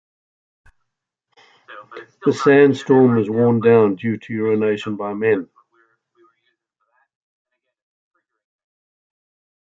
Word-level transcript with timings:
The 2.25 2.33
sandstone 2.33 3.19
is 3.19 3.29
worn 3.29 3.59
down 3.59 3.97
due 3.97 4.17
to 4.17 4.33
urination 4.33 4.95
by 4.95 5.13
men. 5.13 5.47